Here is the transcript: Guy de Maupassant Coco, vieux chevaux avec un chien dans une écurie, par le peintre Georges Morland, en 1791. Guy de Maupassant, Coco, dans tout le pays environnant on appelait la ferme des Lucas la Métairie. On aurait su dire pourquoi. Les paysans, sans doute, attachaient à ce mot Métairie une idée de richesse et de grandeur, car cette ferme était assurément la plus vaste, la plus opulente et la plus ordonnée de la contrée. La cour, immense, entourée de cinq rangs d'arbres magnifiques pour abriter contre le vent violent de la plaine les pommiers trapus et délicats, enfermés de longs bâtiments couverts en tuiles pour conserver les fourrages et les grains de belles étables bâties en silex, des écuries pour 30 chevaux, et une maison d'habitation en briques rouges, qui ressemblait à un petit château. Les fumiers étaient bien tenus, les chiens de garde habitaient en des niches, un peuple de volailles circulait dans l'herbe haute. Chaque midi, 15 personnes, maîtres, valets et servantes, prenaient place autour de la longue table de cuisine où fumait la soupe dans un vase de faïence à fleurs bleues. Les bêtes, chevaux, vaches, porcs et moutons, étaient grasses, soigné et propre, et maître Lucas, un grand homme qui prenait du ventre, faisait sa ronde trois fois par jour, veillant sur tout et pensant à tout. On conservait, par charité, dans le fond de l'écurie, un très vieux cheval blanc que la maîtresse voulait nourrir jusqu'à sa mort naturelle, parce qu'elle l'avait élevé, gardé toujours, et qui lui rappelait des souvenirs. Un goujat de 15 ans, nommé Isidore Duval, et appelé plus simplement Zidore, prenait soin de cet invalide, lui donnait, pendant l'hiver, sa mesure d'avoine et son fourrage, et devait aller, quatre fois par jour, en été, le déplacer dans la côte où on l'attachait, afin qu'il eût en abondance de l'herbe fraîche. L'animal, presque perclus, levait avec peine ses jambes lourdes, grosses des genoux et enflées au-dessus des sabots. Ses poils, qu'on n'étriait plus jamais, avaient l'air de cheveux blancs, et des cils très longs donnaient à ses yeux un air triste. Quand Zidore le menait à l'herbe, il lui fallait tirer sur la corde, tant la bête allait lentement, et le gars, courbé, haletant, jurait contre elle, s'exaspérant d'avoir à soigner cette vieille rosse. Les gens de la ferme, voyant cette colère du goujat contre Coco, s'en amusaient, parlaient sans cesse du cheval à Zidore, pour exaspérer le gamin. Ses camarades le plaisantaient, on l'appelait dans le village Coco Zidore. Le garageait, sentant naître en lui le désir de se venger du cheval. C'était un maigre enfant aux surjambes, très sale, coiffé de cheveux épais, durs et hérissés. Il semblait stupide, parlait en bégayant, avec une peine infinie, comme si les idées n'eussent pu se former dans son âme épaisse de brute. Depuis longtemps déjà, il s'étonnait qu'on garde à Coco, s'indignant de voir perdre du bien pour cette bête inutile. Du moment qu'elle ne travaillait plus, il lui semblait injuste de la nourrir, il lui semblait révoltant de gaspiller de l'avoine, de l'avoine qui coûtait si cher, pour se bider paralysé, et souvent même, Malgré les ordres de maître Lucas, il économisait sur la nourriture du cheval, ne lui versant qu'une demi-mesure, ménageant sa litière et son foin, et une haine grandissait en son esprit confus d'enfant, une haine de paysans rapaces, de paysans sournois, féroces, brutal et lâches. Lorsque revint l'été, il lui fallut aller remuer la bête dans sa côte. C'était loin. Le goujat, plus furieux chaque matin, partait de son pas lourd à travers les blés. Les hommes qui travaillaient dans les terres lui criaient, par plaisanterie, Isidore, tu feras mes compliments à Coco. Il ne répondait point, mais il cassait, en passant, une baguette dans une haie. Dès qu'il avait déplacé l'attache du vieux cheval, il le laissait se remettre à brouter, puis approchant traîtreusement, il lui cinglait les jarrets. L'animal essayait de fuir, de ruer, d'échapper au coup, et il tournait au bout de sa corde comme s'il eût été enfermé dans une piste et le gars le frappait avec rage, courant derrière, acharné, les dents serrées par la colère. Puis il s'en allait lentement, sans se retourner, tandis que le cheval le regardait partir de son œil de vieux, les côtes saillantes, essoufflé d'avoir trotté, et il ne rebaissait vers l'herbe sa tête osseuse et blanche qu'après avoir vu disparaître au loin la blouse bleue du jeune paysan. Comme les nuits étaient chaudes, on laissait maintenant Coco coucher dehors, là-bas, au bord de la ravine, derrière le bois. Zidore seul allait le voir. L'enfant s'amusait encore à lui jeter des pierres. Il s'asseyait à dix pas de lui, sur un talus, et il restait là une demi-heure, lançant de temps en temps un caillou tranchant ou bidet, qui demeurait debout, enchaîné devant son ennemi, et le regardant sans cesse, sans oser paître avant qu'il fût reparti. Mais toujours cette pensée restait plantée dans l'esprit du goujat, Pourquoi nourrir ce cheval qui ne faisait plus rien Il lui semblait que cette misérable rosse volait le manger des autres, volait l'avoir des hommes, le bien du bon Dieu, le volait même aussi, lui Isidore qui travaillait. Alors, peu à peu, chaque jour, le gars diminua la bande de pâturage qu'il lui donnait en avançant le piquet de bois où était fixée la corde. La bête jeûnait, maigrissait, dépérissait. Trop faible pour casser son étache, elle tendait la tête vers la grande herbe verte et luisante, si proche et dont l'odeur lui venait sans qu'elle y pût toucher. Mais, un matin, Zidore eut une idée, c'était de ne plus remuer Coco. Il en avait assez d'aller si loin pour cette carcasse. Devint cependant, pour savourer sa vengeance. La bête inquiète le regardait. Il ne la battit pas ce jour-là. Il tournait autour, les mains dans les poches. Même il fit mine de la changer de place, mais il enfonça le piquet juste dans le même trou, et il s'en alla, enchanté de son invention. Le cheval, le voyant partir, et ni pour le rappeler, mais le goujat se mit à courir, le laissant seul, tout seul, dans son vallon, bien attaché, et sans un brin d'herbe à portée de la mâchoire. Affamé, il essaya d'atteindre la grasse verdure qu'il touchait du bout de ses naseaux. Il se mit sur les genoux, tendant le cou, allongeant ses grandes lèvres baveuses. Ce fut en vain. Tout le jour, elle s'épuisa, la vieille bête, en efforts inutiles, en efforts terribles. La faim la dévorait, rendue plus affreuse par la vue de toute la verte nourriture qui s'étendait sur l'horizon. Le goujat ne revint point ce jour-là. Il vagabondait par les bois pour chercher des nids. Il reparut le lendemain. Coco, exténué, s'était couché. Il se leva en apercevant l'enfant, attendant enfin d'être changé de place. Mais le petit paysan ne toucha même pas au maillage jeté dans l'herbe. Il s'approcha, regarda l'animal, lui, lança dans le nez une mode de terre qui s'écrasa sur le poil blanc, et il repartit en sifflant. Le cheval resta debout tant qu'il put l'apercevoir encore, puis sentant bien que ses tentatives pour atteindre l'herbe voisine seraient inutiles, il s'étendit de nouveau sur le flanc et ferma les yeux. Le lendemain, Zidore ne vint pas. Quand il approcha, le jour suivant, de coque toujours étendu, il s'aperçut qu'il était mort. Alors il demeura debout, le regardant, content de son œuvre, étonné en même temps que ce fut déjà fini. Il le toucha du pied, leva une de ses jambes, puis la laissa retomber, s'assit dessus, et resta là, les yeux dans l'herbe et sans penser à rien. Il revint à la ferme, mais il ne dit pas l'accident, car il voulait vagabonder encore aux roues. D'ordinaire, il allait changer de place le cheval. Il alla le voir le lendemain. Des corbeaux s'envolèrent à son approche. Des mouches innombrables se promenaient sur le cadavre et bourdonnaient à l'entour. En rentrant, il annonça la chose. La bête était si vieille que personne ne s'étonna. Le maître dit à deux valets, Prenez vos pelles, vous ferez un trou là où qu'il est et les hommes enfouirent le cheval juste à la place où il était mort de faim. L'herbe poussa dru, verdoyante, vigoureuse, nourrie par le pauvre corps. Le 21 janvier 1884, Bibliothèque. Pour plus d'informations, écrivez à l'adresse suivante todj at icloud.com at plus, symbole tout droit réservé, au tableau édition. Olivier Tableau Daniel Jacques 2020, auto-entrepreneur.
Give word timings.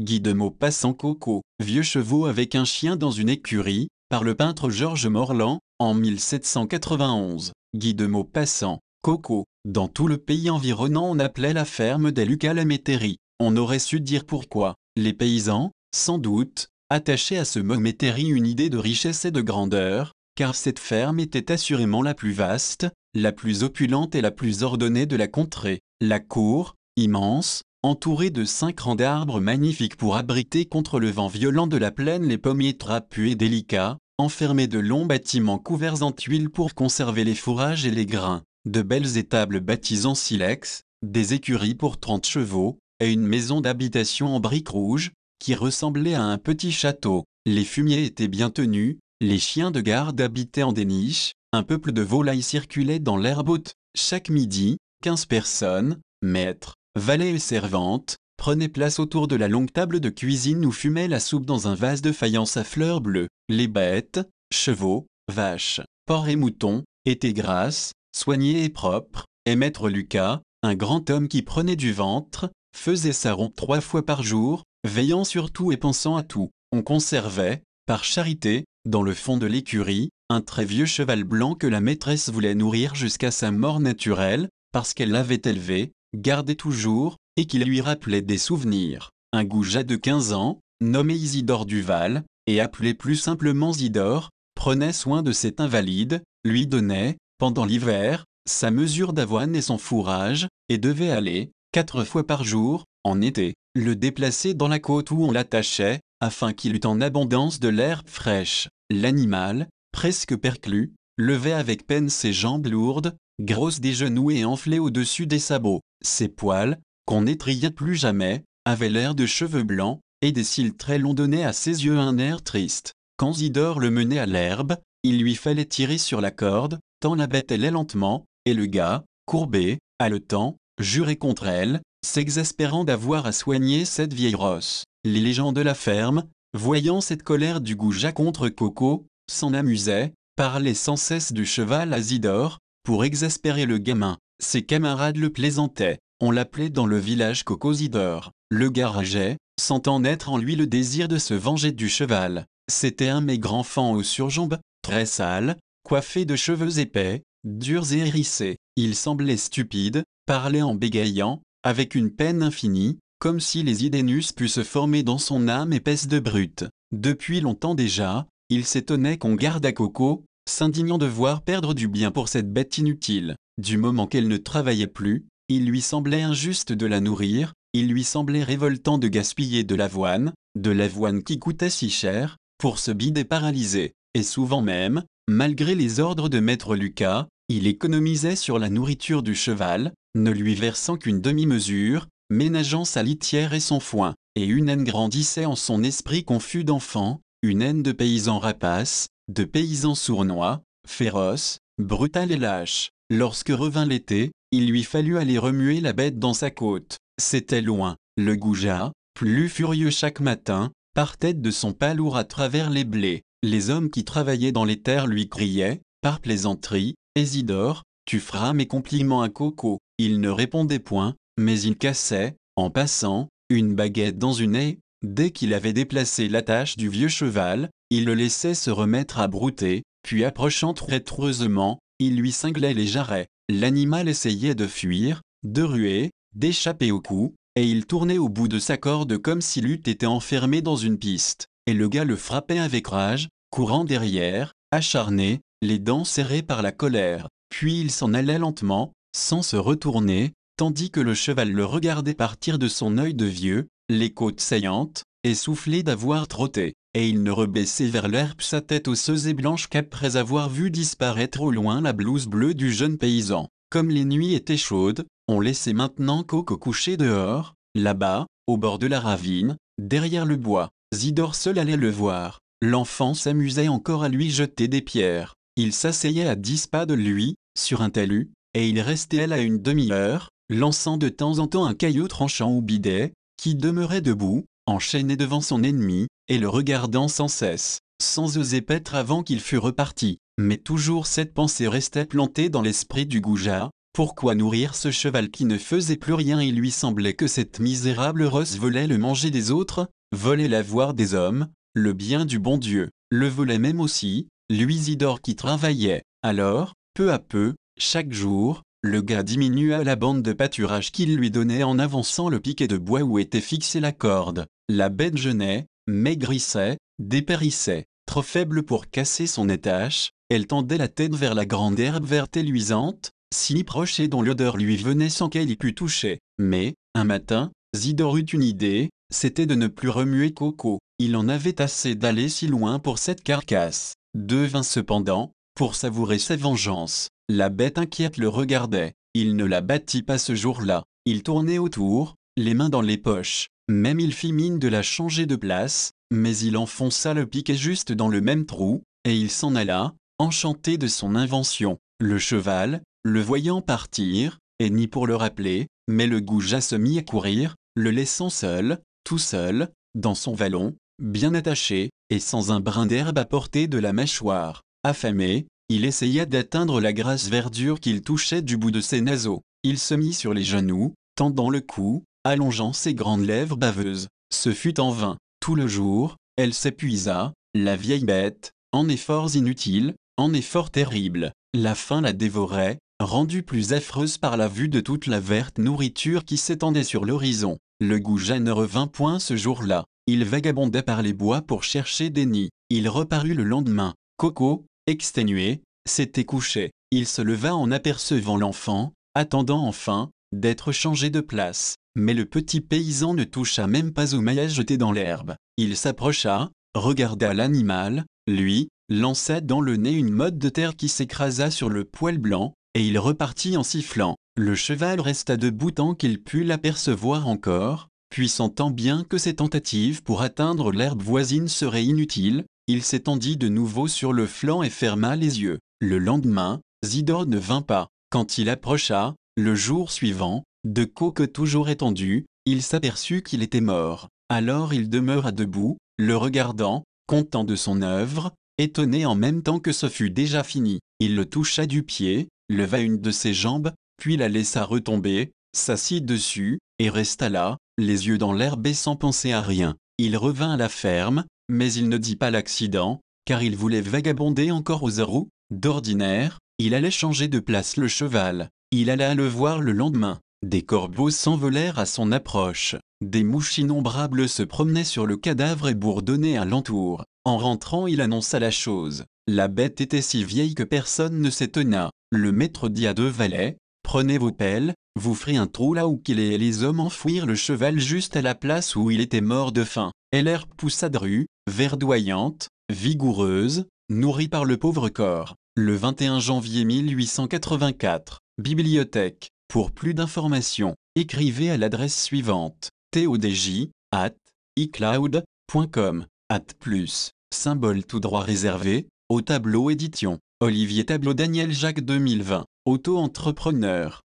Guy 0.00 0.18
de 0.20 0.32
Maupassant 0.32 0.94
Coco, 0.94 1.42
vieux 1.62 1.82
chevaux 1.82 2.24
avec 2.24 2.54
un 2.54 2.64
chien 2.64 2.96
dans 2.96 3.10
une 3.10 3.28
écurie, 3.28 3.88
par 4.08 4.24
le 4.24 4.34
peintre 4.34 4.70
Georges 4.70 5.08
Morland, 5.08 5.60
en 5.78 5.92
1791. 5.92 7.52
Guy 7.76 7.92
de 7.92 8.06
Maupassant, 8.06 8.78
Coco, 9.02 9.44
dans 9.66 9.88
tout 9.88 10.08
le 10.08 10.16
pays 10.16 10.48
environnant 10.48 11.04
on 11.04 11.18
appelait 11.18 11.52
la 11.52 11.66
ferme 11.66 12.12
des 12.12 12.24
Lucas 12.24 12.54
la 12.54 12.64
Métairie. 12.64 13.18
On 13.40 13.58
aurait 13.58 13.78
su 13.78 14.00
dire 14.00 14.24
pourquoi. 14.24 14.74
Les 14.96 15.12
paysans, 15.12 15.70
sans 15.94 16.16
doute, 16.16 16.68
attachaient 16.88 17.36
à 17.36 17.44
ce 17.44 17.58
mot 17.58 17.78
Métairie 17.78 18.28
une 18.30 18.46
idée 18.46 18.70
de 18.70 18.78
richesse 18.78 19.26
et 19.26 19.30
de 19.30 19.42
grandeur, 19.42 20.14
car 20.34 20.54
cette 20.54 20.78
ferme 20.78 21.20
était 21.20 21.52
assurément 21.52 22.00
la 22.00 22.14
plus 22.14 22.32
vaste, 22.32 22.86
la 23.14 23.32
plus 23.32 23.64
opulente 23.64 24.14
et 24.14 24.22
la 24.22 24.30
plus 24.30 24.62
ordonnée 24.62 25.04
de 25.04 25.16
la 25.16 25.28
contrée. 25.28 25.80
La 26.00 26.20
cour, 26.20 26.74
immense, 26.96 27.64
entourée 27.82 28.30
de 28.30 28.44
cinq 28.44 28.80
rangs 28.80 28.96
d'arbres 28.96 29.40
magnifiques 29.40 29.96
pour 29.96 30.16
abriter 30.16 30.66
contre 30.66 31.00
le 31.00 31.10
vent 31.10 31.28
violent 31.28 31.66
de 31.66 31.76
la 31.76 31.90
plaine 31.90 32.26
les 32.26 32.38
pommiers 32.38 32.76
trapus 32.76 33.32
et 33.32 33.34
délicats, 33.34 33.98
enfermés 34.18 34.66
de 34.66 34.78
longs 34.78 35.06
bâtiments 35.06 35.58
couverts 35.58 36.02
en 36.02 36.12
tuiles 36.12 36.50
pour 36.50 36.74
conserver 36.74 37.24
les 37.24 37.34
fourrages 37.34 37.86
et 37.86 37.90
les 37.90 38.06
grains 38.06 38.42
de 38.66 38.82
belles 38.82 39.16
étables 39.16 39.60
bâties 39.60 40.04
en 40.04 40.14
silex, 40.14 40.82
des 41.02 41.32
écuries 41.32 41.74
pour 41.74 41.98
30 41.98 42.26
chevaux, 42.26 42.78
et 43.00 43.10
une 43.10 43.26
maison 43.26 43.62
d'habitation 43.62 44.34
en 44.34 44.40
briques 44.40 44.68
rouges, 44.68 45.12
qui 45.38 45.54
ressemblait 45.54 46.14
à 46.14 46.22
un 46.22 46.36
petit 46.36 46.70
château. 46.70 47.24
Les 47.46 47.64
fumiers 47.64 48.04
étaient 48.04 48.28
bien 48.28 48.50
tenus, 48.50 48.98
les 49.22 49.38
chiens 49.38 49.70
de 49.70 49.80
garde 49.80 50.20
habitaient 50.20 50.62
en 50.62 50.72
des 50.72 50.84
niches, 50.84 51.32
un 51.52 51.62
peuple 51.62 51.92
de 51.92 52.02
volailles 52.02 52.42
circulait 52.42 52.98
dans 52.98 53.16
l'herbe 53.16 53.48
haute. 53.48 53.74
Chaque 53.96 54.28
midi, 54.28 54.76
15 55.02 55.24
personnes, 55.24 55.98
maîtres, 56.22 56.74
valets 56.96 57.34
et 57.34 57.38
servantes, 57.38 58.16
prenaient 58.36 58.68
place 58.68 58.98
autour 58.98 59.28
de 59.28 59.36
la 59.36 59.48
longue 59.48 59.70
table 59.70 60.00
de 60.00 60.08
cuisine 60.08 60.64
où 60.64 60.72
fumait 60.72 61.08
la 61.08 61.20
soupe 61.20 61.44
dans 61.44 61.68
un 61.68 61.74
vase 61.74 62.02
de 62.02 62.12
faïence 62.12 62.56
à 62.56 62.64
fleurs 62.64 63.00
bleues. 63.00 63.28
Les 63.48 63.68
bêtes, 63.68 64.20
chevaux, 64.52 65.06
vaches, 65.30 65.82
porcs 66.06 66.28
et 66.28 66.36
moutons, 66.36 66.82
étaient 67.04 67.34
grasses, 67.34 67.92
soigné 68.16 68.64
et 68.64 68.70
propre, 68.70 69.26
et 69.46 69.56
maître 69.56 69.88
Lucas, 69.88 70.40
un 70.62 70.74
grand 70.74 71.10
homme 71.10 71.28
qui 71.28 71.42
prenait 71.42 71.76
du 71.76 71.92
ventre, 71.92 72.50
faisait 72.76 73.12
sa 73.12 73.32
ronde 73.32 73.54
trois 73.54 73.80
fois 73.80 74.04
par 74.04 74.22
jour, 74.22 74.64
veillant 74.84 75.24
sur 75.24 75.50
tout 75.50 75.72
et 75.72 75.76
pensant 75.76 76.16
à 76.16 76.22
tout. 76.22 76.50
On 76.72 76.82
conservait, 76.82 77.62
par 77.86 78.04
charité, 78.04 78.64
dans 78.86 79.02
le 79.02 79.14
fond 79.14 79.36
de 79.36 79.46
l'écurie, 79.46 80.10
un 80.30 80.40
très 80.40 80.64
vieux 80.64 80.86
cheval 80.86 81.24
blanc 81.24 81.54
que 81.54 81.66
la 81.66 81.80
maîtresse 81.80 82.30
voulait 82.30 82.54
nourrir 82.54 82.94
jusqu'à 82.94 83.30
sa 83.30 83.50
mort 83.50 83.80
naturelle, 83.80 84.48
parce 84.72 84.94
qu'elle 84.94 85.10
l'avait 85.10 85.42
élevé, 85.44 85.92
gardé 86.14 86.56
toujours, 86.56 87.16
et 87.36 87.46
qui 87.46 87.58
lui 87.58 87.80
rappelait 87.80 88.22
des 88.22 88.38
souvenirs. 88.38 89.10
Un 89.32 89.44
goujat 89.44 89.82
de 89.82 89.96
15 89.96 90.32
ans, 90.32 90.60
nommé 90.80 91.14
Isidore 91.14 91.66
Duval, 91.66 92.24
et 92.46 92.60
appelé 92.60 92.94
plus 92.94 93.16
simplement 93.16 93.72
Zidore, 93.72 94.30
prenait 94.54 94.92
soin 94.92 95.22
de 95.22 95.32
cet 95.32 95.60
invalide, 95.60 96.22
lui 96.44 96.66
donnait, 96.66 97.16
pendant 97.38 97.64
l'hiver, 97.64 98.24
sa 98.48 98.70
mesure 98.70 99.12
d'avoine 99.12 99.54
et 99.54 99.62
son 99.62 99.78
fourrage, 99.78 100.48
et 100.68 100.78
devait 100.78 101.10
aller, 101.10 101.52
quatre 101.72 102.04
fois 102.04 102.26
par 102.26 102.44
jour, 102.44 102.84
en 103.04 103.20
été, 103.20 103.54
le 103.74 103.94
déplacer 103.94 104.54
dans 104.54 104.68
la 104.68 104.78
côte 104.80 105.10
où 105.10 105.22
on 105.22 105.30
l'attachait, 105.30 106.00
afin 106.20 106.52
qu'il 106.52 106.74
eût 106.74 106.84
en 106.84 107.00
abondance 107.00 107.60
de 107.60 107.68
l'herbe 107.68 108.08
fraîche. 108.08 108.68
L'animal, 108.90 109.68
presque 109.92 110.36
perclus, 110.36 110.92
levait 111.16 111.52
avec 111.52 111.86
peine 111.86 112.08
ses 112.08 112.32
jambes 112.32 112.66
lourdes, 112.66 113.16
grosses 113.40 113.80
des 113.80 113.92
genoux 113.92 114.30
et 114.30 114.44
enflées 114.44 114.78
au-dessus 114.78 115.26
des 115.26 115.38
sabots. 115.38 115.80
Ses 116.02 116.28
poils, 116.28 116.78
qu'on 117.06 117.22
n'étriait 117.22 117.70
plus 117.70 117.96
jamais, 117.96 118.44
avaient 118.64 118.88
l'air 118.88 119.14
de 119.14 119.26
cheveux 119.26 119.62
blancs, 119.62 120.00
et 120.22 120.32
des 120.32 120.44
cils 120.44 120.76
très 120.76 120.98
longs 120.98 121.14
donnaient 121.14 121.44
à 121.44 121.52
ses 121.52 121.84
yeux 121.84 121.98
un 121.98 122.18
air 122.18 122.42
triste. 122.42 122.94
Quand 123.16 123.34
Zidore 123.34 123.80
le 123.80 123.90
menait 123.90 124.18
à 124.18 124.26
l'herbe, 124.26 124.76
il 125.02 125.20
lui 125.20 125.34
fallait 125.34 125.64
tirer 125.64 125.98
sur 125.98 126.20
la 126.20 126.30
corde, 126.30 126.78
tant 127.00 127.14
la 127.14 127.26
bête 127.26 127.52
allait 127.52 127.70
lentement, 127.70 128.24
et 128.44 128.54
le 128.54 128.66
gars, 128.66 129.04
courbé, 129.26 129.78
haletant, 129.98 130.56
jurait 130.78 131.16
contre 131.16 131.46
elle, 131.46 131.80
s'exaspérant 132.04 132.84
d'avoir 132.84 133.26
à 133.26 133.32
soigner 133.32 133.84
cette 133.84 134.14
vieille 134.14 134.34
rosse. 134.34 134.84
Les 135.04 135.32
gens 135.32 135.52
de 135.52 135.60
la 135.60 135.74
ferme, 135.74 136.24
voyant 136.54 137.00
cette 137.00 137.22
colère 137.22 137.60
du 137.60 137.76
goujat 137.76 138.12
contre 138.12 138.48
Coco, 138.48 139.06
s'en 139.30 139.54
amusaient, 139.54 140.12
parlaient 140.36 140.74
sans 140.74 140.96
cesse 140.96 141.32
du 141.32 141.46
cheval 141.46 141.92
à 141.92 142.00
Zidore, 142.00 142.58
pour 142.84 143.04
exaspérer 143.04 143.66
le 143.66 143.78
gamin. 143.78 144.18
Ses 144.42 144.62
camarades 144.62 145.18
le 145.18 145.28
plaisantaient, 145.28 145.98
on 146.18 146.30
l'appelait 146.30 146.70
dans 146.70 146.86
le 146.86 146.98
village 146.98 147.44
Coco 147.44 147.74
Zidore. 147.74 148.32
Le 148.48 148.70
garageait, 148.70 149.36
sentant 149.60 150.00
naître 150.00 150.30
en 150.30 150.38
lui 150.38 150.56
le 150.56 150.66
désir 150.66 151.08
de 151.08 151.18
se 151.18 151.34
venger 151.34 151.72
du 151.72 151.90
cheval. 151.90 152.46
C'était 152.66 153.08
un 153.08 153.20
maigre 153.20 153.52
enfant 153.52 153.92
aux 153.92 154.02
surjambes, 154.02 154.58
très 154.82 155.04
sale, 155.04 155.58
coiffé 155.84 156.24
de 156.24 156.36
cheveux 156.36 156.78
épais, 156.78 157.22
durs 157.44 157.92
et 157.92 157.98
hérissés. 157.98 158.56
Il 158.76 158.96
semblait 158.96 159.36
stupide, 159.36 160.04
parlait 160.24 160.62
en 160.62 160.74
bégayant, 160.74 161.42
avec 161.62 161.94
une 161.94 162.10
peine 162.10 162.42
infinie, 162.42 162.98
comme 163.18 163.40
si 163.40 163.62
les 163.62 163.84
idées 163.84 164.02
n'eussent 164.02 164.32
pu 164.32 164.48
se 164.48 164.64
former 164.64 165.02
dans 165.02 165.18
son 165.18 165.48
âme 165.48 165.74
épaisse 165.74 166.08
de 166.08 166.18
brute. 166.18 166.64
Depuis 166.92 167.42
longtemps 167.42 167.74
déjà, 167.74 168.26
il 168.48 168.64
s'étonnait 168.64 169.18
qu'on 169.18 169.34
garde 169.34 169.66
à 169.66 169.72
Coco, 169.72 170.24
s'indignant 170.48 170.96
de 170.96 171.06
voir 171.06 171.42
perdre 171.42 171.74
du 171.74 171.88
bien 171.88 172.10
pour 172.10 172.28
cette 172.28 172.50
bête 172.50 172.78
inutile. 172.78 173.36
Du 173.60 173.76
moment 173.76 174.06
qu'elle 174.06 174.28
ne 174.28 174.38
travaillait 174.38 174.86
plus, 174.86 175.26
il 175.50 175.66
lui 175.66 175.82
semblait 175.82 176.22
injuste 176.22 176.72
de 176.72 176.86
la 176.86 177.00
nourrir, 177.00 177.52
il 177.74 177.88
lui 177.88 178.04
semblait 178.04 178.42
révoltant 178.42 178.96
de 178.96 179.06
gaspiller 179.06 179.64
de 179.64 179.74
l'avoine, 179.74 180.32
de 180.58 180.70
l'avoine 180.70 181.22
qui 181.22 181.38
coûtait 181.38 181.70
si 181.70 181.90
cher, 181.90 182.38
pour 182.58 182.78
se 182.78 182.90
bider 182.90 183.24
paralysé, 183.24 183.92
et 184.14 184.22
souvent 184.22 184.62
même, 184.62 185.04
Malgré 185.32 185.76
les 185.76 186.00
ordres 186.00 186.28
de 186.28 186.40
maître 186.40 186.74
Lucas, 186.74 187.28
il 187.48 187.68
économisait 187.68 188.34
sur 188.34 188.58
la 188.58 188.68
nourriture 188.68 189.22
du 189.22 189.36
cheval, 189.36 189.92
ne 190.16 190.32
lui 190.32 190.56
versant 190.56 190.96
qu'une 190.96 191.20
demi-mesure, 191.20 192.08
ménageant 192.30 192.84
sa 192.84 193.04
litière 193.04 193.54
et 193.54 193.60
son 193.60 193.78
foin, 193.78 194.16
et 194.34 194.44
une 194.44 194.68
haine 194.68 194.82
grandissait 194.82 195.44
en 195.44 195.54
son 195.54 195.84
esprit 195.84 196.24
confus 196.24 196.64
d'enfant, 196.64 197.20
une 197.42 197.62
haine 197.62 197.84
de 197.84 197.92
paysans 197.92 198.40
rapaces, 198.40 199.06
de 199.28 199.44
paysans 199.44 199.94
sournois, 199.94 200.62
féroces, 200.84 201.58
brutal 201.78 202.32
et 202.32 202.36
lâches. 202.36 202.90
Lorsque 203.12 203.48
revint 203.48 203.86
l'été, 203.86 204.30
il 204.52 204.68
lui 204.70 204.84
fallut 204.84 205.18
aller 205.18 205.36
remuer 205.36 205.80
la 205.80 205.92
bête 205.92 206.20
dans 206.20 206.32
sa 206.32 206.52
côte. 206.52 206.98
C'était 207.20 207.60
loin. 207.60 207.96
Le 208.16 208.36
goujat, 208.36 208.92
plus 209.14 209.48
furieux 209.48 209.90
chaque 209.90 210.20
matin, 210.20 210.70
partait 210.94 211.34
de 211.34 211.50
son 211.50 211.72
pas 211.72 211.92
lourd 211.92 212.16
à 212.16 212.22
travers 212.22 212.70
les 212.70 212.84
blés. 212.84 213.22
Les 213.42 213.68
hommes 213.68 213.90
qui 213.90 214.04
travaillaient 214.04 214.52
dans 214.52 214.64
les 214.64 214.80
terres 214.80 215.08
lui 215.08 215.28
criaient, 215.28 215.80
par 216.02 216.20
plaisanterie, 216.20 216.94
Isidore, 217.16 217.82
tu 218.06 218.20
feras 218.20 218.52
mes 218.52 218.66
compliments 218.66 219.22
à 219.22 219.28
Coco. 219.28 219.78
Il 219.98 220.20
ne 220.20 220.28
répondait 220.28 220.78
point, 220.78 221.16
mais 221.36 221.60
il 221.60 221.76
cassait, 221.76 222.36
en 222.54 222.70
passant, 222.70 223.28
une 223.48 223.74
baguette 223.74 224.18
dans 224.18 224.32
une 224.32 224.54
haie. 224.54 224.78
Dès 225.02 225.32
qu'il 225.32 225.52
avait 225.52 225.72
déplacé 225.72 226.28
l'attache 226.28 226.76
du 226.76 226.88
vieux 226.88 227.08
cheval, 227.08 227.70
il 227.90 228.04
le 228.04 228.14
laissait 228.14 228.54
se 228.54 228.70
remettre 228.70 229.18
à 229.18 229.26
brouter, 229.26 229.82
puis 230.04 230.24
approchant 230.24 230.74
traîtreusement, 230.74 231.80
il 232.00 232.16
lui 232.16 232.32
cinglait 232.32 232.74
les 232.74 232.88
jarrets. 232.88 233.28
L'animal 233.48 234.08
essayait 234.08 234.56
de 234.56 234.66
fuir, 234.66 235.22
de 235.44 235.62
ruer, 235.62 236.10
d'échapper 236.34 236.90
au 236.90 237.00
coup, 237.00 237.34
et 237.54 237.64
il 237.64 237.86
tournait 237.86 238.18
au 238.18 238.28
bout 238.28 238.48
de 238.48 238.58
sa 238.58 238.76
corde 238.76 239.18
comme 239.18 239.40
s'il 239.40 239.68
eût 239.68 239.82
été 239.86 240.06
enfermé 240.06 240.62
dans 240.62 240.76
une 240.76 240.98
piste 240.98 241.46
et 241.70 241.74
le 241.74 241.88
gars 241.88 242.04
le 242.04 242.16
frappait 242.16 242.58
avec 242.58 242.88
rage, 242.88 243.28
courant 243.50 243.84
derrière, 243.84 244.54
acharné, 244.72 245.40
les 245.62 245.78
dents 245.78 246.04
serrées 246.04 246.42
par 246.42 246.62
la 246.62 246.72
colère. 246.72 247.28
Puis 247.48 247.80
il 247.80 247.92
s'en 247.92 248.12
allait 248.12 248.40
lentement, 248.40 248.92
sans 249.14 249.42
se 249.42 249.56
retourner, 249.56 250.32
tandis 250.56 250.90
que 250.90 250.98
le 251.00 251.14
cheval 251.14 251.52
le 251.52 251.64
regardait 251.64 252.14
partir 252.14 252.58
de 252.58 252.66
son 252.66 252.98
œil 252.98 253.14
de 253.14 253.26
vieux, 253.26 253.68
les 253.88 254.12
côtes 254.12 254.40
saillantes, 254.40 255.04
essoufflé 255.22 255.82
d'avoir 255.82 256.26
trotté, 256.26 256.74
et 256.94 257.08
il 257.08 257.22
ne 257.22 257.30
rebaissait 257.30 257.88
vers 257.88 258.08
l'herbe 258.08 258.40
sa 258.40 258.60
tête 258.60 258.88
osseuse 258.88 259.26
et 259.26 259.34
blanche 259.34 259.68
qu'après 259.68 260.16
avoir 260.16 260.48
vu 260.48 260.70
disparaître 260.70 261.40
au 261.40 261.50
loin 261.50 261.80
la 261.80 261.92
blouse 261.92 262.26
bleue 262.26 262.54
du 262.54 262.72
jeune 262.72 262.98
paysan. 262.98 263.48
Comme 263.70 263.90
les 263.90 264.04
nuits 264.04 264.34
étaient 264.34 264.56
chaudes, 264.56 265.06
on 265.28 265.38
laissait 265.38 265.72
maintenant 265.72 266.24
Coco 266.24 266.56
coucher 266.56 266.96
dehors, 266.96 267.54
là-bas, 267.76 268.26
au 268.48 268.56
bord 268.56 268.80
de 268.80 268.88
la 268.88 268.98
ravine, 268.98 269.56
derrière 269.78 270.26
le 270.26 270.36
bois. 270.36 270.70
Zidore 270.92 271.36
seul 271.36 271.58
allait 271.58 271.76
le 271.76 271.90
voir. 271.90 272.40
L'enfant 272.60 273.14
s'amusait 273.14 273.68
encore 273.68 274.02
à 274.02 274.08
lui 274.08 274.30
jeter 274.30 274.66
des 274.66 274.82
pierres. 274.82 275.34
Il 275.56 275.72
s'asseyait 275.72 276.26
à 276.26 276.34
dix 276.34 276.66
pas 276.66 276.84
de 276.84 276.94
lui, 276.94 277.36
sur 277.56 277.80
un 277.80 277.90
talus, 277.90 278.30
et 278.54 278.68
il 278.68 278.80
restait 278.80 279.28
là 279.28 279.38
une 279.38 279.62
demi-heure, 279.62 280.30
lançant 280.48 280.96
de 280.96 281.08
temps 281.08 281.38
en 281.38 281.46
temps 281.46 281.64
un 281.64 281.74
caillou 281.74 282.08
tranchant 282.08 282.52
ou 282.52 282.60
bidet, 282.60 283.12
qui 283.36 283.54
demeurait 283.54 284.00
debout, 284.00 284.44
enchaîné 284.66 285.16
devant 285.16 285.40
son 285.40 285.62
ennemi, 285.62 286.08
et 286.30 286.38
le 286.38 286.48
regardant 286.48 287.08
sans 287.08 287.28
cesse, 287.28 287.80
sans 288.00 288.38
oser 288.38 288.62
paître 288.62 288.94
avant 288.94 289.22
qu'il 289.22 289.40
fût 289.40 289.58
reparti. 289.58 290.18
Mais 290.38 290.56
toujours 290.56 291.06
cette 291.06 291.34
pensée 291.34 291.68
restait 291.68 292.06
plantée 292.06 292.48
dans 292.48 292.62
l'esprit 292.62 293.04
du 293.04 293.20
goujat, 293.20 293.70
Pourquoi 293.92 294.36
nourrir 294.36 294.76
ce 294.76 294.92
cheval 294.92 295.30
qui 295.30 295.44
ne 295.44 295.58
faisait 295.58 295.96
plus 295.96 296.14
rien 296.14 296.40
Il 296.40 296.54
lui 296.54 296.70
semblait 296.70 297.14
que 297.14 297.26
cette 297.26 297.58
misérable 297.58 298.22
rosse 298.22 298.56
volait 298.56 298.86
le 298.86 298.96
manger 298.96 299.30
des 299.30 299.50
autres, 299.50 299.88
volait 300.16 300.48
l'avoir 300.48 300.94
des 300.94 301.14
hommes, 301.14 301.48
le 301.74 301.92
bien 301.92 302.24
du 302.24 302.38
bon 302.38 302.56
Dieu, 302.56 302.90
le 303.10 303.28
volait 303.28 303.58
même 303.58 303.80
aussi, 303.80 304.28
lui 304.48 304.76
Isidore 304.76 305.20
qui 305.20 305.34
travaillait. 305.34 306.04
Alors, 306.22 306.74
peu 306.94 307.12
à 307.12 307.18
peu, 307.18 307.54
chaque 307.76 308.12
jour, 308.12 308.62
le 308.82 309.02
gars 309.02 309.24
diminua 309.24 309.82
la 309.82 309.96
bande 309.96 310.22
de 310.22 310.32
pâturage 310.32 310.92
qu'il 310.92 311.16
lui 311.16 311.32
donnait 311.32 311.64
en 311.64 311.78
avançant 311.80 312.28
le 312.28 312.38
piquet 312.38 312.68
de 312.68 312.78
bois 312.78 313.02
où 313.02 313.18
était 313.18 313.40
fixée 313.40 313.80
la 313.80 313.92
corde. 313.92 314.46
La 314.68 314.88
bête 314.88 315.16
jeûnait, 315.16 315.66
maigrissait, 315.86 316.78
dépérissait. 316.98 317.86
Trop 318.06 318.22
faible 318.22 318.62
pour 318.64 318.90
casser 318.90 319.26
son 319.26 319.48
étache, 319.48 320.10
elle 320.30 320.46
tendait 320.46 320.78
la 320.78 320.88
tête 320.88 321.14
vers 321.14 321.34
la 321.34 321.46
grande 321.46 321.78
herbe 321.78 322.04
verte 322.04 322.36
et 322.36 322.42
luisante, 322.42 323.10
si 323.34 323.62
proche 323.64 324.00
et 324.00 324.08
dont 324.08 324.22
l'odeur 324.22 324.56
lui 324.56 324.76
venait 324.76 325.08
sans 325.08 325.28
qu'elle 325.28 325.50
y 325.50 325.56
pût 325.56 325.74
toucher. 325.74 326.18
Mais, 326.38 326.74
un 326.94 327.04
matin, 327.04 327.52
Zidore 327.76 328.16
eut 328.16 328.22
une 328.22 328.42
idée, 328.42 328.90
c'était 329.12 329.46
de 329.46 329.54
ne 329.54 329.68
plus 329.68 329.88
remuer 329.88 330.32
Coco. 330.32 330.78
Il 330.98 331.16
en 331.16 331.28
avait 331.28 331.60
assez 331.60 331.94
d'aller 331.94 332.28
si 332.28 332.46
loin 332.46 332.78
pour 332.78 332.98
cette 332.98 333.22
carcasse. 333.22 333.94
Devint 334.14 334.64
cependant, 334.64 335.32
pour 335.54 335.74
savourer 335.74 336.18
sa 336.18 336.36
vengeance. 336.36 337.08
La 337.28 337.48
bête 337.48 337.78
inquiète 337.78 338.16
le 338.16 338.28
regardait. 338.28 338.92
Il 339.14 339.36
ne 339.36 339.44
la 339.44 339.60
battit 339.60 340.02
pas 340.02 340.18
ce 340.18 340.34
jour-là. 340.34 340.84
Il 341.06 341.22
tournait 341.22 341.58
autour, 341.58 342.16
les 342.36 342.54
mains 342.54 342.68
dans 342.68 342.80
les 342.80 342.98
poches. 342.98 343.48
Même 343.68 344.00
il 344.00 344.12
fit 344.12 344.32
mine 344.32 344.58
de 344.58 344.68
la 344.68 344.82
changer 344.82 345.26
de 345.26 345.36
place, 345.36 345.92
mais 346.10 346.36
il 346.38 346.56
enfonça 346.56 347.14
le 347.14 347.26
piquet 347.26 347.54
juste 347.54 347.92
dans 347.92 348.08
le 348.08 348.20
même 348.20 348.46
trou, 348.46 348.82
et 349.04 349.16
il 349.16 349.30
s'en 349.30 349.54
alla, 349.54 349.94
enchanté 350.18 350.76
de 350.78 350.86
son 350.86 351.14
invention. 351.14 351.78
Le 352.00 352.18
cheval, 352.18 352.82
le 353.04 353.20
voyant 353.20 353.62
partir, 353.62 354.38
et 354.58 354.70
ni 354.70 354.88
pour 354.88 355.06
le 355.06 355.16
rappeler, 355.16 355.68
mais 355.88 356.06
le 356.06 356.20
goujat 356.20 356.60
se 356.60 356.74
mit 356.74 356.98
à 356.98 357.02
courir, 357.02 357.56
le 357.74 357.90
laissant 357.90 358.30
seul, 358.30 358.80
tout 359.04 359.18
seul, 359.18 359.70
dans 359.94 360.14
son 360.14 360.34
vallon, 360.34 360.76
bien 361.00 361.34
attaché, 361.34 361.90
et 362.10 362.20
sans 362.20 362.50
un 362.50 362.60
brin 362.60 362.86
d'herbe 362.86 363.18
à 363.18 363.24
portée 363.24 363.68
de 363.68 363.78
la 363.78 363.92
mâchoire. 363.92 364.62
Affamé, 364.82 365.46
il 365.68 365.84
essaya 365.84 366.26
d'atteindre 366.26 366.80
la 366.80 366.92
grasse 366.92 367.28
verdure 367.28 367.80
qu'il 367.80 368.02
touchait 368.02 368.42
du 368.42 368.56
bout 368.56 368.70
de 368.70 368.80
ses 368.80 369.00
naseaux. 369.00 369.42
Il 369.62 369.78
se 369.78 369.94
mit 369.94 370.12
sur 370.12 370.34
les 370.34 370.42
genoux, 370.42 370.94
tendant 371.14 371.50
le 371.50 371.60
cou, 371.60 372.04
allongeant 372.24 372.72
ses 372.72 372.94
grandes 372.94 373.24
lèvres 373.24 373.56
baveuses. 373.56 374.08
Ce 374.32 374.52
fut 374.52 374.80
en 374.80 374.90
vain. 374.90 375.16
Tout 375.40 375.54
le 375.54 375.66
jour, 375.66 376.16
elle 376.36 376.54
s'épuisa, 376.54 377.32
la 377.54 377.76
vieille 377.76 378.04
bête, 378.04 378.52
en 378.72 378.88
efforts 378.88 379.34
inutiles, 379.34 379.94
en 380.16 380.32
efforts 380.32 380.70
terribles. 380.70 381.32
La 381.54 381.74
faim 381.74 382.00
la 382.00 382.12
dévorait, 382.12 382.78
rendue 383.00 383.42
plus 383.42 383.72
affreuse 383.72 384.18
par 384.18 384.36
la 384.36 384.48
vue 384.48 384.68
de 384.68 384.80
toute 384.80 385.06
la 385.06 385.20
verte 385.20 385.58
nourriture 385.58 386.24
qui 386.24 386.36
s'étendait 386.36 386.84
sur 386.84 387.04
l'horizon. 387.04 387.58
Le 387.80 387.98
goujat 387.98 388.38
ne 388.38 388.50
revint 388.50 388.86
point 388.86 389.18
ce 389.18 389.36
jour-là. 389.36 389.84
Il 390.06 390.24
vagabondait 390.24 390.82
par 390.82 391.02
les 391.02 391.14
bois 391.14 391.42
pour 391.42 391.64
chercher 391.64 392.10
des 392.10 392.26
nids. 392.26 392.50
Il 392.68 392.88
reparut 392.88 393.34
le 393.34 393.44
lendemain. 393.44 393.94
Coco, 394.18 394.66
exténué, 394.86 395.62
s'était 395.88 396.24
couché. 396.24 396.70
Il 396.90 397.06
se 397.06 397.22
leva 397.22 397.54
en 397.54 397.70
apercevant 397.70 398.36
l'enfant, 398.36 398.92
attendant 399.14 399.64
enfin 399.64 400.10
d'être 400.32 400.72
changé 400.72 401.10
de 401.10 401.20
place. 401.20 401.76
Mais 401.96 402.14
le 402.14 402.24
petit 402.24 402.60
paysan 402.60 403.14
ne 403.14 403.24
toucha 403.24 403.66
même 403.66 403.92
pas 403.92 404.14
au 404.14 404.20
maillage 404.20 404.54
jeté 404.54 404.76
dans 404.76 404.92
l'herbe. 404.92 405.34
Il 405.56 405.76
s'approcha, 405.76 406.50
regarda 406.74 407.34
l'animal, 407.34 408.04
lui, 408.26 408.68
lança 408.88 409.40
dans 409.40 409.60
le 409.60 409.76
nez 409.76 409.92
une 409.92 410.10
mode 410.10 410.38
de 410.38 410.48
terre 410.48 410.76
qui 410.76 410.88
s'écrasa 410.88 411.50
sur 411.50 411.68
le 411.68 411.84
poil 411.84 412.18
blanc, 412.18 412.54
et 412.74 412.86
il 412.86 412.98
repartit 412.98 413.56
en 413.56 413.62
sifflant. 413.62 414.16
Le 414.36 414.54
cheval 414.54 415.00
resta 415.00 415.36
debout 415.36 415.72
tant 415.72 415.94
qu'il 415.94 416.22
put 416.22 416.44
l'apercevoir 416.44 417.26
encore, 417.26 417.88
puis 418.10 418.28
sentant 418.28 418.70
bien 418.70 419.04
que 419.04 419.18
ses 419.18 419.34
tentatives 419.34 420.02
pour 420.02 420.22
atteindre 420.22 420.72
l'herbe 420.72 421.02
voisine 421.02 421.48
seraient 421.48 421.84
inutiles, 421.84 422.44
il 422.66 422.82
s'étendit 422.82 423.36
de 423.36 423.48
nouveau 423.48 423.88
sur 423.88 424.12
le 424.12 424.26
flanc 424.26 424.62
et 424.62 424.70
ferma 424.70 425.16
les 425.16 425.40
yeux. 425.40 425.58
Le 425.80 425.98
lendemain, 425.98 426.60
Zidore 426.84 427.26
ne 427.26 427.38
vint 427.38 427.62
pas. 427.62 427.88
Quand 428.10 428.38
il 428.38 428.48
approcha, 428.48 429.14
le 429.36 429.54
jour 429.54 429.90
suivant, 429.90 430.44
de 430.64 430.84
coque 430.84 431.32
toujours 431.32 431.68
étendu, 431.68 432.26
il 432.46 432.62
s'aperçut 432.62 433.22
qu'il 433.22 433.42
était 433.42 433.60
mort. 433.60 434.08
Alors 434.28 434.74
il 434.74 434.90
demeura 434.90 435.32
debout, 435.32 435.78
le 435.98 436.16
regardant, 436.16 436.84
content 437.06 437.44
de 437.44 437.56
son 437.56 437.82
œuvre, 437.82 438.32
étonné 438.58 439.06
en 439.06 439.14
même 439.14 439.42
temps 439.42 439.58
que 439.58 439.72
ce 439.72 439.88
fut 439.88 440.10
déjà 440.10 440.42
fini. 440.42 440.80
Il 440.98 441.16
le 441.16 441.24
toucha 441.24 441.66
du 441.66 441.82
pied, 441.82 442.28
leva 442.48 442.80
une 442.80 443.00
de 443.00 443.10
ses 443.10 443.34
jambes, 443.34 443.72
puis 443.96 444.16
la 444.16 444.28
laissa 444.28 444.64
retomber, 444.64 445.32
s'assit 445.54 446.04
dessus, 446.04 446.58
et 446.78 446.90
resta 446.90 447.28
là, 447.28 447.56
les 447.78 448.08
yeux 448.08 448.18
dans 448.18 448.32
l'herbe 448.32 448.66
et 448.66 448.74
sans 448.74 448.96
penser 448.96 449.32
à 449.32 449.40
rien. 449.40 449.76
Il 449.98 450.16
revint 450.16 450.52
à 450.52 450.56
la 450.56 450.68
ferme, 450.68 451.24
mais 451.48 451.72
il 451.72 451.88
ne 451.88 451.98
dit 451.98 452.16
pas 452.16 452.30
l'accident, 452.30 453.00
car 453.24 453.42
il 453.42 453.56
voulait 453.56 453.80
vagabonder 453.80 454.50
encore 454.50 454.82
aux 454.82 455.04
roues. 455.04 455.28
D'ordinaire, 455.50 456.38
il 456.58 456.74
allait 456.74 456.90
changer 456.90 457.28
de 457.28 457.40
place 457.40 457.76
le 457.76 457.88
cheval. 457.88 458.50
Il 458.72 458.88
alla 458.88 459.16
le 459.16 459.26
voir 459.26 459.60
le 459.60 459.72
lendemain. 459.72 460.20
Des 460.46 460.62
corbeaux 460.62 461.10
s'envolèrent 461.10 461.80
à 461.80 461.86
son 461.86 462.12
approche. 462.12 462.76
Des 463.04 463.24
mouches 463.24 463.58
innombrables 463.58 464.28
se 464.28 464.44
promenaient 464.44 464.84
sur 464.84 465.06
le 465.06 465.16
cadavre 465.16 465.68
et 465.68 465.74
bourdonnaient 465.74 466.36
à 466.36 466.44
l'entour. 466.44 467.04
En 467.24 467.36
rentrant, 467.36 467.88
il 467.88 468.00
annonça 468.00 468.38
la 468.38 468.52
chose. 468.52 469.06
La 469.26 469.48
bête 469.48 469.80
était 469.80 470.00
si 470.00 470.22
vieille 470.22 470.54
que 470.54 470.62
personne 470.62 471.20
ne 471.20 471.30
s'étonna. 471.30 471.90
Le 472.12 472.30
maître 472.30 472.68
dit 472.68 472.86
à 472.86 472.94
deux 472.94 473.08
valets, 473.08 473.56
Prenez 473.82 474.18
vos 474.18 474.30
pelles, 474.30 474.74
vous 474.94 475.16
ferez 475.16 475.36
un 475.36 475.48
trou 475.48 475.74
là 475.74 475.88
où 475.88 475.96
qu'il 475.96 476.20
est 476.20 476.34
et 476.34 476.38
les 476.38 476.62
hommes 476.62 476.78
enfouirent 476.78 477.26
le 477.26 477.34
cheval 477.34 477.80
juste 477.80 478.16
à 478.16 478.22
la 478.22 478.36
place 478.36 478.76
où 478.76 478.92
il 478.92 479.00
était 479.00 479.20
mort 479.20 479.50
de 479.50 479.64
faim. 479.64 479.90
L'herbe 480.12 480.48
poussa 480.56 480.88
dru, 480.88 481.26
verdoyante, 481.50 482.48
vigoureuse, 482.72 483.66
nourrie 483.88 484.28
par 484.28 484.44
le 484.44 484.58
pauvre 484.58 484.90
corps. 484.90 485.34
Le 485.56 485.74
21 485.74 486.20
janvier 486.20 486.64
1884, 486.64 488.20
Bibliothèque. 488.40 489.32
Pour 489.48 489.70
plus 489.70 489.92
d'informations, 489.92 490.74
écrivez 490.96 491.50
à 491.50 491.58
l'adresse 491.58 492.02
suivante 492.02 492.70
todj 492.90 493.68
at 493.92 494.14
icloud.com 494.56 496.06
at 496.30 496.46
plus, 496.58 497.10
symbole 497.34 497.84
tout 497.84 498.00
droit 498.00 498.22
réservé, 498.22 498.86
au 499.10 499.20
tableau 499.20 499.68
édition. 499.68 500.18
Olivier 500.40 500.86
Tableau 500.86 501.12
Daniel 501.12 501.52
Jacques 501.52 501.82
2020, 501.82 502.46
auto-entrepreneur. 502.64 504.00